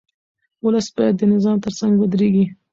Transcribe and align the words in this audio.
ولس 0.63 0.87
باید 0.95 1.15
د 1.17 1.21
نظام 1.33 1.57
ترڅنګ 1.65 1.93
ودرېږي. 1.97 2.45